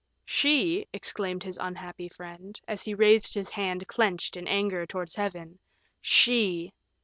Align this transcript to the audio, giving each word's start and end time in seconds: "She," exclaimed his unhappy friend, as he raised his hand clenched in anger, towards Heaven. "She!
"She," 0.25 0.87
exclaimed 0.91 1.43
his 1.43 1.59
unhappy 1.61 2.09
friend, 2.09 2.59
as 2.67 2.81
he 2.81 2.95
raised 2.95 3.35
his 3.35 3.51
hand 3.51 3.85
clenched 3.87 4.35
in 4.35 4.47
anger, 4.47 4.83
towards 4.87 5.13
Heaven. 5.13 5.59
"She! 6.01 6.73